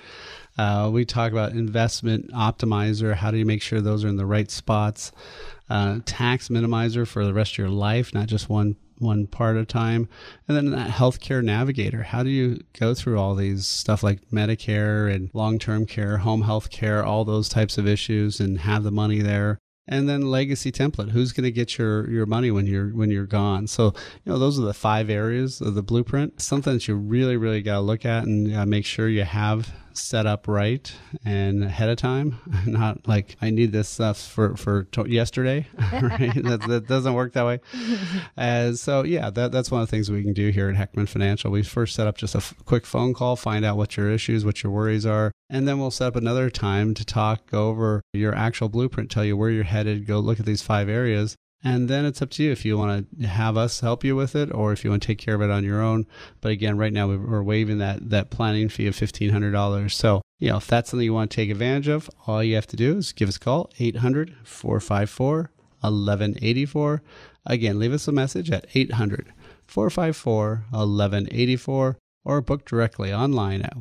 [0.58, 3.14] Uh, we talk about investment optimizer.
[3.14, 5.12] How do you make sure those are in the right spots?
[5.70, 9.62] Uh, tax minimizer for the rest of your life, not just one one part at
[9.62, 10.08] a time.
[10.46, 12.04] And then that healthcare navigator.
[12.04, 16.42] How do you go through all these stuff like Medicare and long term care, home
[16.42, 19.58] health care, all those types of issues and have the money there?
[19.90, 23.26] and then legacy template who's going to get your your money when you're when you're
[23.26, 23.86] gone so
[24.24, 27.60] you know those are the five areas of the blueprint something that you really really
[27.60, 30.92] got to look at and uh, make sure you have set up right
[31.24, 32.38] and ahead of time.
[32.66, 36.32] Not like i need this stuff for for to- yesterday right?
[36.50, 37.60] That, that doesn't work that way.
[38.36, 41.08] And so yeah that, that's one of the things we can do here at heckman
[41.08, 41.50] financial.
[41.50, 44.44] We first set up just a f- quick phone call find out what your issues
[44.44, 48.34] what your worries are and then we'll set up another time to talk over your
[48.34, 52.04] actual blueprint tell you where you're headed go look at these five areas and then
[52.04, 54.72] it's up to you if you want to have us help you with it or
[54.72, 56.06] if you want to take care of it on your own.
[56.40, 59.90] But again, right now we're waiving that, that planning fee of $1,500.
[59.92, 62.66] So, you know, if that's something you want to take advantage of, all you have
[62.68, 67.02] to do is give us a call, 800 454 1184.
[67.46, 69.32] Again, leave us a message at 800
[69.66, 73.76] 454 1184 or book directly online at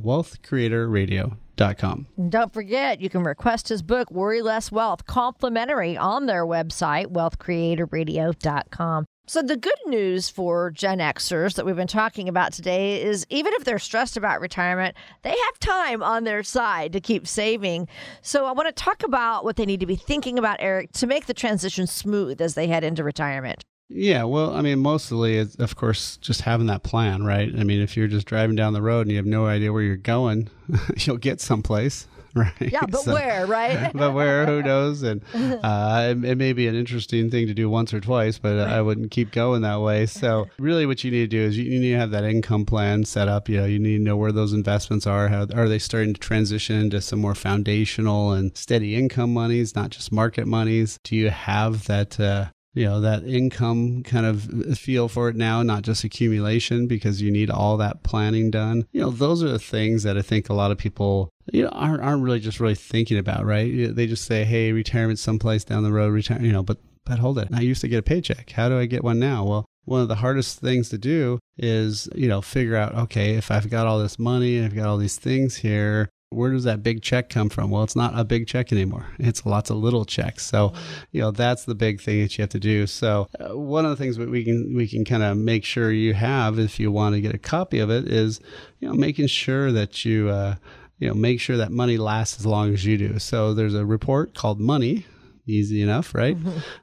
[1.59, 2.07] wealthcreatorradio.com.
[2.29, 9.05] Don't forget, you can request his book, Worry Less Wealth, complimentary on their website, wealthcreatorradio.com.
[9.27, 13.53] So, the good news for Gen Xers that we've been talking about today is even
[13.53, 17.87] if they're stressed about retirement, they have time on their side to keep saving.
[18.23, 21.05] So, I want to talk about what they need to be thinking about, Eric, to
[21.05, 23.63] make the transition smooth as they head into retirement.
[23.89, 27.51] Yeah, well, I mean, mostly, it's, of course, just having that plan, right?
[27.57, 29.81] I mean, if you're just driving down the road and you have no idea where
[29.81, 30.47] you're going,
[30.97, 32.53] you'll get someplace, right?
[32.61, 33.91] Yeah, but so, where, right?
[33.95, 34.45] but where?
[34.45, 35.01] Who knows?
[35.01, 38.59] And uh, it, it, may be an interesting thing to do once or twice, but
[38.59, 40.05] I wouldn't keep going that way.
[40.05, 42.67] So, really, what you need to do is you, you need to have that income
[42.67, 43.49] plan set up.
[43.49, 45.29] You know, you need to know where those investments are.
[45.29, 49.89] How are they starting to transition into some more foundational and steady income monies, not
[49.89, 50.99] just market monies?
[51.03, 52.19] Do you have that?
[52.19, 57.21] Uh, you know that income kind of feel for it now not just accumulation because
[57.21, 58.85] you need all that planning done.
[58.91, 61.69] You know those are the things that i think a lot of people you know
[61.69, 63.95] aren't, aren't really just really thinking about right?
[63.95, 67.39] They just say hey retirement someplace down the road retire you know but but hold
[67.39, 67.47] it.
[67.51, 68.51] I used to get a paycheck.
[68.51, 69.43] How do i get one now?
[69.43, 73.49] Well one of the hardest things to do is, you know, figure out, okay, if
[73.49, 77.01] I've got all this money I've got all these things here, where does that big
[77.01, 77.71] check come from?
[77.71, 79.07] Well, it's not a big check anymore.
[79.17, 80.45] It's lots of little checks.
[80.45, 80.73] So,
[81.11, 82.85] you know, that's the big thing that you have to do.
[82.85, 85.91] So, uh, one of the things that we can we can kind of make sure
[85.91, 88.39] you have if you want to get a copy of it is,
[88.79, 90.55] you know, making sure that you uh,
[90.99, 93.17] you know, make sure that money lasts as long as you do.
[93.17, 95.05] So, there's a report called Money
[95.47, 96.37] Easy enough, right?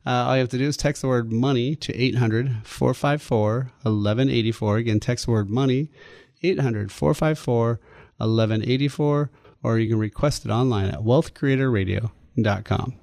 [0.05, 4.77] Uh, all you have to do is text the word money to 800 454 1184.
[4.79, 5.89] Again, text the word money
[6.43, 7.79] 800 454
[8.19, 9.31] 1184,
[9.63, 12.95] or you can request it online at wealthcreatorradio.com.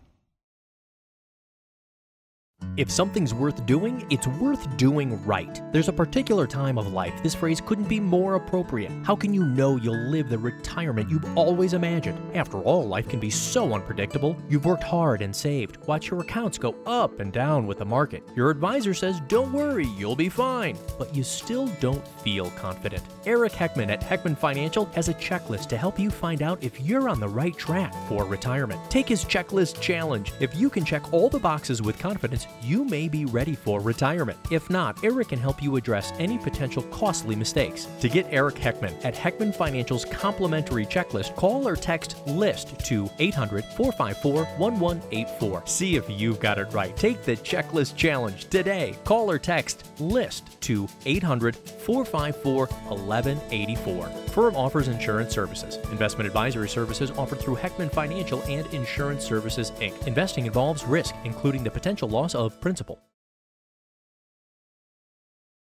[2.75, 5.61] If something's worth doing, it's worth doing right.
[5.71, 8.91] There's a particular time of life this phrase couldn't be more appropriate.
[9.03, 12.19] How can you know you'll live the retirement you've always imagined?
[12.35, 14.35] After all, life can be so unpredictable.
[14.49, 15.77] You've worked hard and saved.
[15.85, 18.23] Watch your accounts go up and down with the market.
[18.35, 20.77] Your advisor says, don't worry, you'll be fine.
[20.97, 23.03] But you still don't feel confident.
[23.25, 27.07] Eric Heckman at Heckman Financial has a checklist to help you find out if you're
[27.07, 28.79] on the right track for retirement.
[28.89, 30.33] Take his checklist challenge.
[30.39, 34.37] If you can check all the boxes with confidence, you may be ready for retirement.
[34.51, 37.87] If not, Eric can help you address any potential costly mistakes.
[38.01, 43.65] To get Eric Heckman at Heckman Financial's complimentary checklist, call or text LIST to 800
[43.65, 45.63] 454 1184.
[45.65, 46.95] See if you've got it right.
[46.95, 48.95] Take the checklist challenge today.
[49.03, 54.05] Call or text LIST to 800 454 1184.
[54.33, 55.77] Firm offers insurance services.
[55.91, 60.07] Investment advisory services offered through Heckman Financial and Insurance Services Inc.
[60.07, 62.99] Investing involves risk, including the potential loss of principal.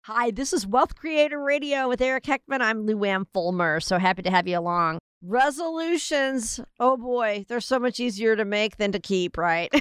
[0.05, 2.59] Hi, this is Wealth Creator Radio with Eric Heckman.
[2.59, 3.79] I'm Lou Ann Fulmer.
[3.79, 4.99] So happy to have you along.
[5.25, 9.73] Resolutions, oh boy, they're so much easier to make than to keep, right?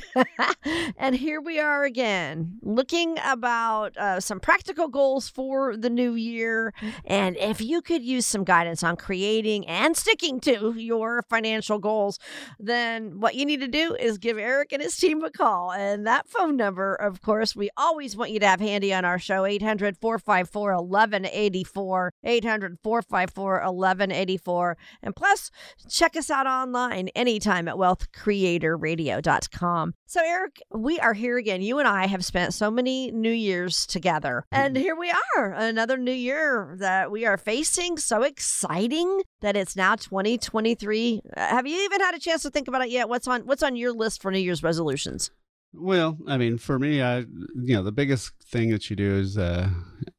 [0.97, 6.73] and here we are again, looking about uh, some practical goals for the new year.
[7.05, 12.21] And if you could use some guidance on creating and sticking to your financial goals,
[12.61, 15.73] then what you need to do is give Eric and his team a call.
[15.73, 19.19] And that phone number, of course, we always want you to have handy on our
[19.19, 22.13] show 800 454 1184.
[22.23, 24.77] 800 454 1184.
[25.03, 25.51] And plus, Plus,
[25.89, 29.95] check us out online anytime at wealthcreatorradio.com.
[30.05, 31.63] So, Eric, we are here again.
[31.63, 34.45] You and I have spent so many New Years together.
[34.53, 37.97] And here we are, another new year that we are facing.
[37.97, 41.23] So exciting that it's now 2023.
[41.35, 43.09] Uh, have you even had a chance to think about it yet?
[43.09, 45.31] What's on what's on your list for New Year's resolutions?
[45.75, 49.39] Well, I mean, for me, I you know the biggest thing that you do is
[49.39, 49.71] uh,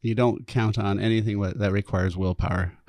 [0.02, 2.74] you don't count on anything that requires willpower.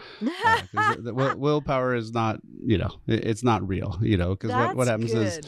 [0.77, 4.51] Uh, the, the, willpower is not you know it, it's not real you know because
[4.51, 5.27] what, what happens good.
[5.27, 5.41] is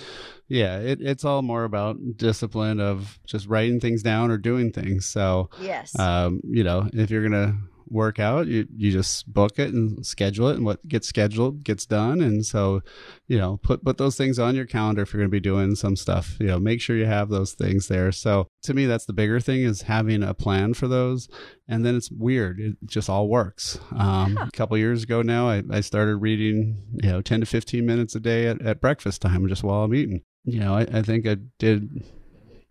[0.49, 5.05] yeah it, it's all more about discipline of just writing things down or doing things.
[5.05, 7.57] So yes, um, you know if you're gonna
[7.89, 11.87] work out you you just book it and schedule it and what gets scheduled gets
[11.87, 12.21] done.
[12.21, 12.83] And so
[13.29, 15.75] you know put put those things on your calendar if you're going to be doing
[15.75, 16.37] some stuff.
[16.41, 18.13] You know make sure you have those things there.
[18.13, 21.29] So to me that's the bigger thing is having a plan for those.
[21.69, 22.61] And then it's weird.
[22.61, 23.79] It just all works.
[23.97, 27.85] Um, a couple years ago now I, I started reading you know 10 to 15
[27.85, 30.23] minutes a day at, at breakfast time just while i'm eating.
[30.45, 32.05] You know I, I think i did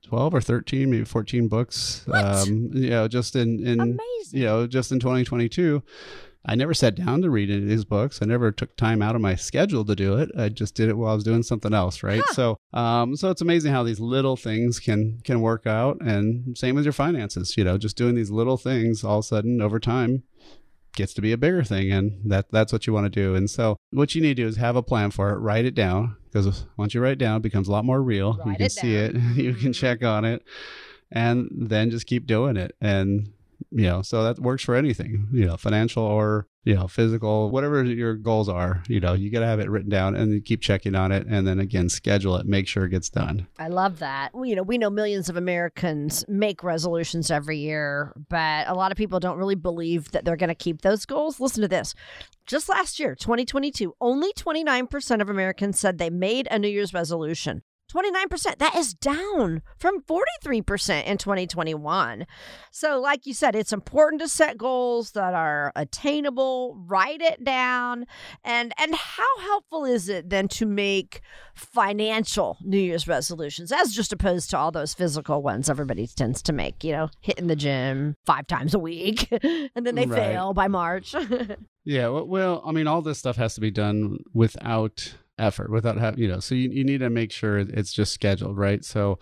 [0.06, 2.24] 12 or 13 maybe 14 books what?
[2.24, 4.00] um you know just in in Amazing.
[4.32, 5.82] you know just in 2022
[6.48, 8.20] I never sat down to read any of these books.
[8.22, 10.30] I never took time out of my schedule to do it.
[10.38, 12.22] I just did it while I was doing something else, right?
[12.24, 12.34] Huh.
[12.34, 16.76] So, um, so it's amazing how these little things can can work out, and same
[16.76, 17.58] with your finances.
[17.58, 20.22] You know, just doing these little things, all of a sudden, over time,
[20.96, 23.50] gets to be a bigger thing and that that's what you want to do and
[23.50, 26.15] so what you need to do is have a plan for it write it down
[26.36, 28.34] because once you write it down it becomes a lot more real.
[28.34, 30.43] Write you can it see it you can check on it
[31.12, 32.76] and then just keep doing it.
[32.82, 33.32] And
[33.71, 37.84] you know so that works for anything you know financial or you know, physical, whatever
[37.84, 40.95] your goals are, you know, you got to have it written down and keep checking
[40.95, 41.28] on it.
[41.28, 43.47] And then again, schedule it, make sure it gets done.
[43.60, 44.32] I love that.
[44.43, 48.97] You know, we know millions of Americans make resolutions every year, but a lot of
[48.97, 51.39] people don't really believe that they're going to keep those goals.
[51.39, 51.93] Listen to this.
[52.47, 57.62] Just last year, 2022, only 29% of Americans said they made a New Year's resolution.
[57.91, 58.58] 29%.
[58.58, 62.26] That is down from 43% in 2021.
[62.71, 68.06] So, like you said, it's important to set goals that are attainable, write it down.
[68.43, 71.21] And and how helpful is it then to make
[71.54, 76.54] financial New Year's resolutions as just opposed to all those physical ones everybody tends to
[76.54, 80.19] make, you know, hitting the gym 5 times a week and then they right.
[80.19, 81.15] fail by March.
[81.86, 86.19] yeah, well, I mean all this stuff has to be done without effort without having
[86.19, 89.19] you know so you, you need to make sure it's just scheduled right so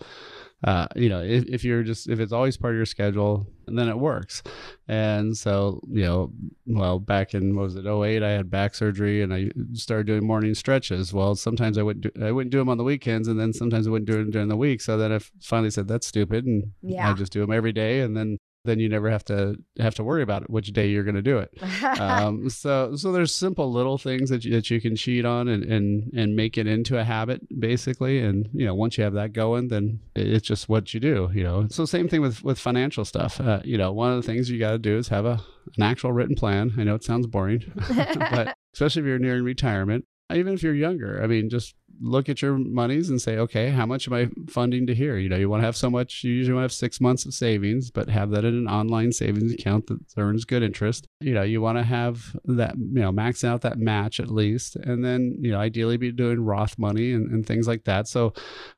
[0.64, 3.86] uh, you know, if, if you're just if it's always part of your schedule, then
[3.86, 4.42] it works.
[4.88, 6.32] And so, you know,
[6.66, 10.26] well, back in what was it, 08, I had back surgery and I started doing
[10.26, 11.12] morning stretches.
[11.12, 13.86] Well, sometimes I wouldn't do, I wouldn't do them on the weekends, and then sometimes
[13.86, 14.80] I wouldn't do them during the week.
[14.80, 17.10] So then I finally said that's stupid, and Yeah.
[17.10, 20.04] I just do them every day, and then then you never have to have to
[20.04, 21.50] worry about it, which day you're going to do it.
[22.00, 25.64] um, so so there's simple little things that you, that you can cheat on and,
[25.64, 28.20] and and make it into a habit basically.
[28.20, 31.44] And you know once you have that going then it's just what you do you
[31.44, 31.66] know.
[31.70, 33.40] So same thing with with financial stuff.
[33.40, 35.40] Uh, you know one of the things you got to do is have a
[35.76, 36.72] an actual written plan.
[36.78, 41.22] I know it sounds boring but especially if you're nearing retirement even if you're younger.
[41.22, 44.86] I mean just look at your monies and say okay how much am i funding
[44.86, 45.16] to here?
[45.16, 47.24] You know you want to have so much you usually want to have six months
[47.24, 51.08] of savings but have that in an online savings account that earns good interest.
[51.20, 54.76] You know you want to have that you know max out that match at least
[54.76, 58.08] and then you know ideally be doing roth money and, and things like that.
[58.08, 58.32] So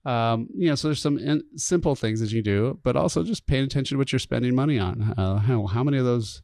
[0.05, 3.47] um, you know so there's some in, simple things that you do but also just
[3.47, 5.15] paying attention to what you're spending money on.
[5.17, 6.43] Uh, how, how many of those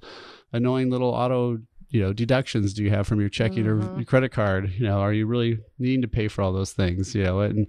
[0.52, 1.58] annoying little auto
[1.92, 4.72] you know deductions do you have from your checking or your credit card?
[4.76, 7.66] You know are you really needing to pay for all those things you know and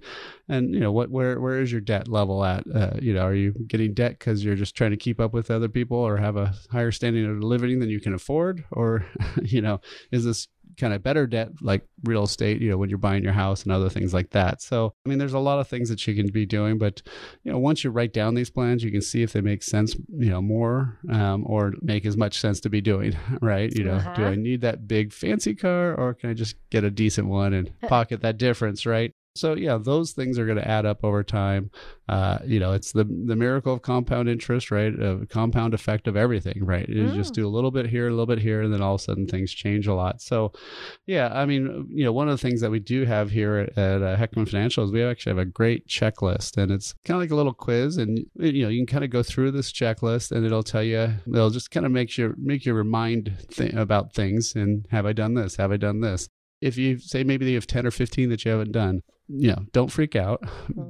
[0.48, 2.64] and you know what where where is your debt level at?
[2.74, 5.50] Uh, you know are you getting debt because you're just trying to keep up with
[5.50, 8.64] other people or have a higher standing of living than you can afford?
[8.72, 9.06] Or
[9.42, 10.48] you know is this
[10.78, 13.72] kind of better debt like real estate you know when you're buying your house and
[13.72, 14.60] other things like that.
[14.62, 17.02] So i mean there's a lot of things that you can be doing but
[17.42, 19.94] you know once you write down these plans you can see if they make sense
[20.16, 23.70] you know more um, or make as much sense to be doing right?
[23.74, 24.30] You know do Uh-huh.
[24.30, 27.70] i need that big fancy car or can i just get a decent one and
[27.88, 31.70] pocket that difference right so yeah those things are going to add up over time.
[32.06, 34.92] Uh, you know it's the the miracle of compound interest right?
[35.00, 36.88] A compound effect of everything right?
[36.88, 39.00] You just do a little bit here a little bit here and then all of
[39.00, 40.20] a sudden things change a lot.
[40.20, 40.52] So
[41.06, 43.78] yeah i mean you know one of the things that we do have here at,
[43.78, 47.22] at uh, heckman financial is we actually have a great checklist and it's kind of
[47.22, 50.32] like a little quiz and you know you can kind of go through this checklist
[50.32, 54.12] and it'll tell you it'll just kind of make you make you remind th- about
[54.12, 55.56] things and have i done this?
[55.56, 56.28] Have i done this
[56.64, 59.64] if you say maybe you have 10 or 15 that you haven't done you know
[59.72, 60.42] don't freak out.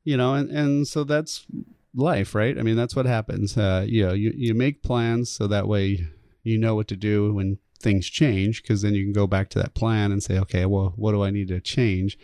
[0.05, 1.45] you know and and so that's
[1.93, 2.57] life right?
[2.57, 3.59] I mean that's what happens.
[3.59, 6.07] Uh you know you you make plans so that way
[6.47, 9.59] you know what to do when things change because then you can go back to
[9.59, 12.17] that plan and say okay well what do i need to change?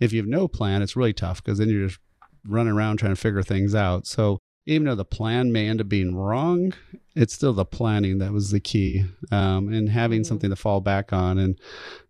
[0.00, 2.00] If you have no plan it's really tough because then you're just
[2.46, 4.06] running around trying to figure things out.
[4.06, 6.72] So even though the plan may end up being wrong
[7.14, 10.26] it's still the planning that was the key um, and having Mhm.
[10.26, 11.58] something to fall back on and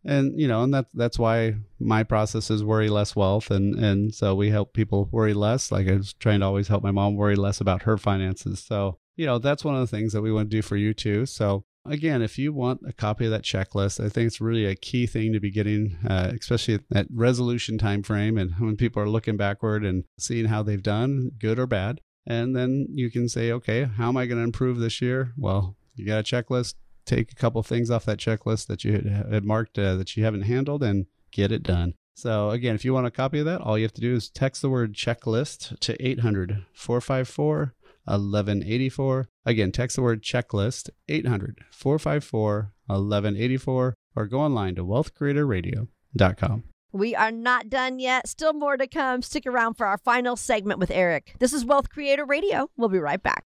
[0.05, 4.14] and you know and that that's why my process is worry less wealth and and
[4.14, 5.72] so we help people worry less.
[5.72, 8.61] Like i was trying to always help my mom worry less about her finances.
[8.61, 10.95] So you know that's one of the things that we want to do for you
[10.95, 11.27] too.
[11.27, 14.75] So again if you want a copy of that checklist i think it's really a
[14.75, 19.03] key thing to be getting uh, especially at that resolution time frame and when people
[19.03, 22.01] are looking backward and seeing how they've done good or bad.
[22.25, 25.33] And then you can say okay how am i going to improve this year?
[25.37, 29.27] Well you got a checklist take a couple things off that checklist that you had-
[29.33, 31.95] had marked uh, that you haven't handled and get it done.
[32.15, 34.31] So again if you want a copy of that all you have to do is
[34.31, 42.72] text the word checklist to 800 454 1184 again text the word checklist 800 454
[42.86, 48.28] 1184 or go online to wealthcreatorradio.com We are not done yet.
[48.28, 49.22] Still more to come.
[49.22, 51.36] Stick around for our final segment with Eric.
[51.38, 52.68] This is Wealth Creator Radio.
[52.76, 53.44] We'll be right back.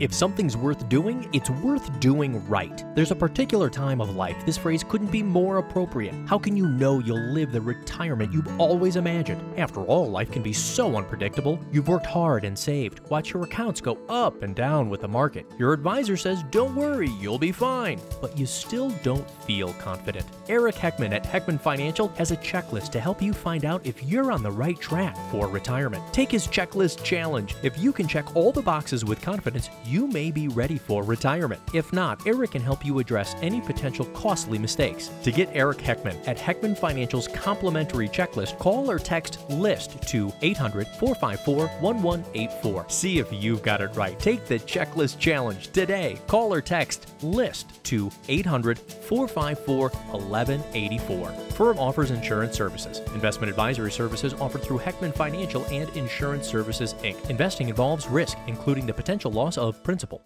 [0.00, 2.84] If something's worth doing, it's worth doing right.
[2.94, 6.14] There's a particular time of life this phrase couldn't be more appropriate.
[6.26, 9.42] How can you know you'll live the retirement you've always imagined?
[9.58, 11.58] After all, life can be so unpredictable.
[11.72, 13.00] You've worked hard and saved.
[13.10, 15.46] Watch your accounts go up and down with the market.
[15.58, 18.00] Your advisor says, don't worry, you'll be fine.
[18.20, 20.26] But you still don't feel confident.
[20.48, 24.30] Eric Heckman at Heckman Financial has a checklist to help you find out if you're
[24.30, 26.02] on the right track for retirement.
[26.12, 27.56] Take his checklist challenge.
[27.62, 31.60] If you can check all the boxes with confidence, you may be ready for retirement.
[31.72, 35.10] If not, Eric can help you address any potential costly mistakes.
[35.22, 40.86] To get Eric Heckman at Heckman Financial's complimentary checklist, call or text LIST to 800
[40.86, 42.86] 454 1184.
[42.88, 44.18] See if you've got it right.
[44.18, 46.18] Take the checklist challenge today.
[46.26, 51.28] Call or text LIST to 800 454 1184.
[51.58, 53.00] Firm offers insurance services.
[53.14, 57.28] Investment advisory services offered through Heckman Financial and Insurance Services Inc.
[57.30, 60.22] Investing involves risk, including the potential loss of principal.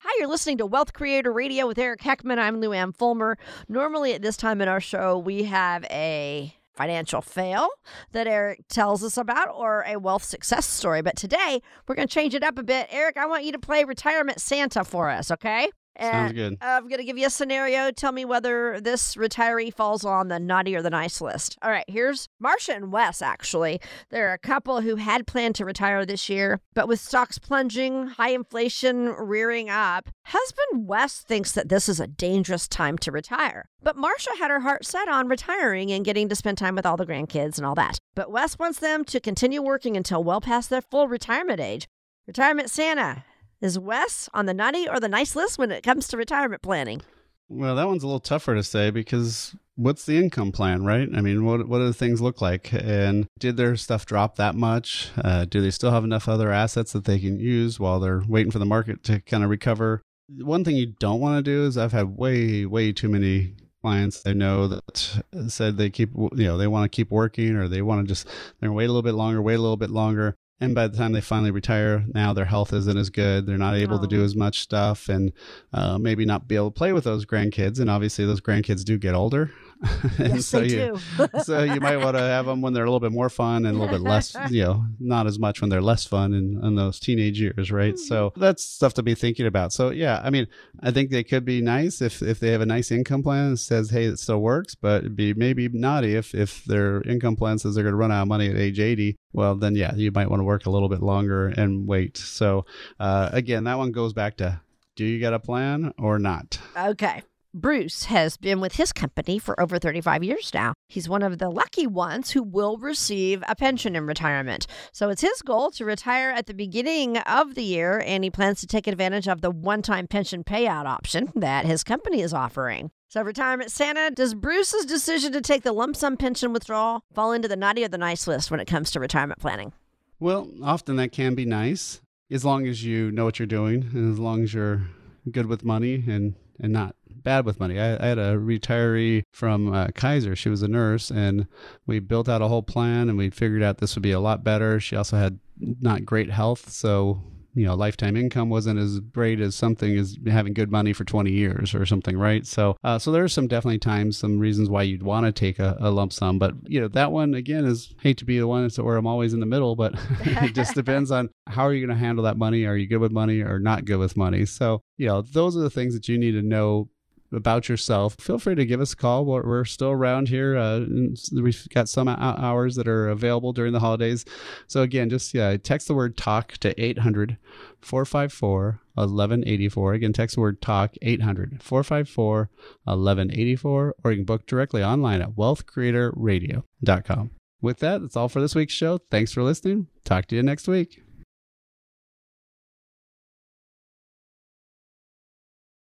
[0.00, 2.38] Hi, you're listening to Wealth Creator Radio with Eric Heckman.
[2.38, 3.36] I'm Lou Ann Fulmer.
[3.68, 7.68] Normally, at this time in our show, we have a financial fail
[8.12, 11.02] that Eric tells us about or a wealth success story.
[11.02, 12.86] But today, we're going to change it up a bit.
[12.90, 15.70] Eric, I want you to play Retirement Santa for us, okay?
[16.00, 16.58] Sounds good.
[16.60, 17.90] I'm going to give you a scenario.
[17.90, 21.56] Tell me whether this retiree falls on the naughty or the nice list.
[21.62, 23.80] All right, here's Marcia and Wes, actually.
[24.10, 28.30] They're a couple who had planned to retire this year, but with stocks plunging, high
[28.30, 33.68] inflation rearing up, husband Wes thinks that this is a dangerous time to retire.
[33.82, 36.96] But Marcia had her heart set on retiring and getting to spend time with all
[36.96, 37.98] the grandkids and all that.
[38.14, 41.86] But Wes wants them to continue working until well past their full retirement age.
[42.26, 43.24] Retirement Santa.
[43.66, 47.02] Is Wes on the naughty or the nice list when it comes to retirement planning?
[47.48, 51.08] Well, that one's a little tougher to say because what's the income plan, right?
[51.12, 52.72] I mean, what what do the things look like?
[52.72, 55.10] And did their stuff drop that much?
[55.18, 58.52] Uh, do they still have enough other assets that they can use while they're waiting
[58.52, 60.00] for the market to kind of recover?
[60.28, 64.22] One thing you don't want to do is I've had way way too many clients
[64.24, 67.82] I know that said they keep you know they want to keep working or they
[67.82, 68.28] want to just
[68.60, 70.36] they're wait a little bit longer, wait a little bit longer.
[70.58, 73.46] And by the time they finally retire, now their health isn't as good.
[73.46, 75.32] They're not able to do as much stuff and
[75.72, 77.78] uh, maybe not be able to play with those grandkids.
[77.78, 79.50] And obviously, those grandkids do get older.
[79.82, 81.28] And yes, so they you, do.
[81.44, 83.76] so you might want to have them when they're a little bit more fun and
[83.76, 86.74] a little bit less, you know, not as much when they're less fun in, in
[86.76, 87.98] those teenage years, right?
[87.98, 88.40] So Mm-hmm.
[88.40, 89.72] that's stuff to be thinking about.
[89.72, 90.46] So yeah, I mean,
[90.80, 93.56] I think they could be nice if if they have a nice income plan that
[93.58, 97.58] says, hey, it still works, but it'd be maybe naughty if if their income plan
[97.58, 99.16] says they're going to run out of money at age 80.
[99.32, 102.16] Well, then yeah, you might want to work a little bit longer and wait.
[102.16, 102.64] So
[102.98, 104.60] uh, again, that one goes back to
[104.96, 106.58] do you got a plan or not?
[106.76, 107.22] Okay.
[107.58, 110.74] Bruce has been with his company for over 35 years now.
[110.88, 114.66] He's one of the lucky ones who will receive a pension in retirement.
[114.92, 118.60] So it's his goal to retire at the beginning of the year, and he plans
[118.60, 122.90] to take advantage of the one time pension payout option that his company is offering.
[123.08, 127.48] So, Retirement Santa, does Bruce's decision to take the lump sum pension withdrawal fall into
[127.48, 129.72] the naughty or the nice list when it comes to retirement planning?
[130.20, 132.02] Well, often that can be nice.
[132.30, 134.82] as long as you know what you're doing and as long as you're
[135.30, 137.78] good with money and and not bad with money.
[137.78, 140.36] I, I had a retiree from uh, Kaiser.
[140.36, 141.46] She was a nurse, and
[141.86, 144.44] we built out a whole plan, and we figured out this would be a lot
[144.44, 144.80] better.
[144.80, 147.22] She also had not great health, so
[147.56, 151.32] you know lifetime income wasn't as great as something as having good money for 20
[151.32, 154.82] years or something right so uh, so there are some definitely times some reasons why
[154.82, 157.94] you'd want to take a, a, lump sum but you know that one again is
[158.02, 161.10] hate to be the one where i'm always in the middle but it just depends
[161.10, 163.58] on how are you going to handle that money are you good with money or
[163.58, 166.42] not good with money so you know those are the things that you need to
[166.42, 166.88] know
[167.32, 169.24] about yourself, feel free to give us a call.
[169.24, 170.56] We're, we're still around here.
[170.56, 170.84] Uh,
[171.32, 174.24] we've got some hours that are available during the holidays.
[174.66, 177.36] So, again, just yeah, text the word talk to 800
[177.80, 179.92] 454 1184.
[179.94, 182.50] Again, text the word talk 800 454
[182.84, 187.30] 1184, or you can book directly online at wealthcreatorradio.com.
[187.62, 188.98] With that, that's all for this week's show.
[189.10, 189.88] Thanks for listening.
[190.04, 191.05] Talk to you next week.